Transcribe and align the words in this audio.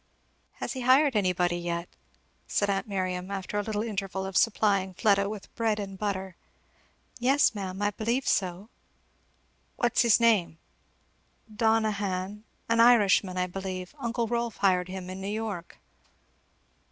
"Has 0.53 0.73
he 0.73 0.81
hired 0.81 1.15
anybody 1.15 1.57
yet?" 1.57 1.87
said 2.47 2.71
aunt 2.71 2.87
Miriam, 2.87 3.29
after 3.29 3.59
a 3.59 3.61
little 3.61 3.83
interval 3.83 4.25
of 4.25 4.35
supplying 4.35 4.95
Fleda 4.95 5.29
with 5.29 5.53
'bread 5.53 5.77
and 5.79 5.95
butter.' 5.95 6.35
"Yes 7.19 7.53
ma'am, 7.53 7.83
I 7.83 7.91
believe 7.91 8.27
so." 8.27 8.69
"What's 9.75 10.01
his 10.01 10.19
name?" 10.19 10.57
"Donohan, 11.55 12.45
an 12.67 12.79
Irishman, 12.79 13.37
I 13.37 13.45
believe; 13.45 13.93
uncle 13.99 14.25
Rolf 14.27 14.57
hired 14.57 14.87
him 14.89 15.07
in 15.07 15.21
New 15.21 15.27
York." 15.27 15.77